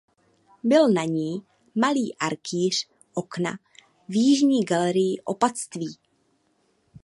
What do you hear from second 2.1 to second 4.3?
arkýř okna v